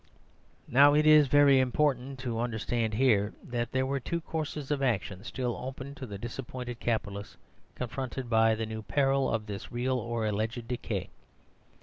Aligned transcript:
Now, 0.67 0.95
it 0.95 1.05
is 1.05 1.27
very 1.27 1.59
important 1.59 2.17
to 2.21 2.39
understand 2.39 2.95
here 2.95 3.35
that 3.43 3.71
there 3.71 3.85
were 3.85 3.99
two 3.99 4.19
courses 4.19 4.71
of 4.71 4.81
action 4.81 5.23
still 5.23 5.55
open 5.55 5.93
to 5.93 6.07
the 6.07 6.17
disappointed 6.17 6.79
capitalist 6.79 7.37
confronted 7.75 8.27
by 8.27 8.55
the 8.55 8.65
new 8.65 8.81
peril 8.81 9.31
of 9.31 9.45
this 9.45 9.71
real 9.71 9.99
or 9.99 10.25
alleged 10.25 10.67
decay. 10.67 11.11